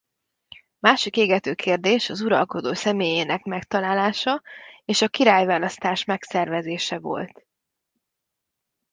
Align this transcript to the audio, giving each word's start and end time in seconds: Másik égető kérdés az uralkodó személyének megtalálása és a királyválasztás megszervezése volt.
Másik 0.79 1.17
égető 1.17 1.53
kérdés 1.53 2.09
az 2.09 2.21
uralkodó 2.21 2.73
személyének 2.73 3.43
megtalálása 3.43 4.41
és 4.85 5.01
a 5.01 5.07
királyválasztás 5.07 6.05
megszervezése 6.05 6.99
volt. 6.99 7.45